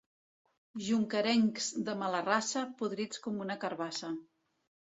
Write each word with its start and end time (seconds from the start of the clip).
Jonquerencs 0.85 1.67
de 1.91 1.95
mala 2.01 2.23
raça, 2.31 2.65
podrits 2.81 3.25
com 3.29 3.41
una 3.47 3.61
carabassa. 3.67 4.13